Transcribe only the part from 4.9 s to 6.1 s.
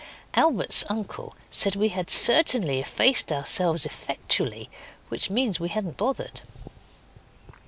which means we hadn't